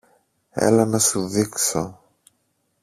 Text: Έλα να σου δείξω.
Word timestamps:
Έλα 0.49 0.85
να 0.85 0.99
σου 0.99 1.27
δείξω. 1.27 1.99